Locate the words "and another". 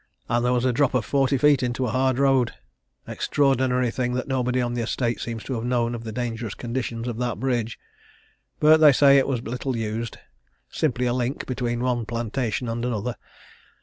12.67-13.15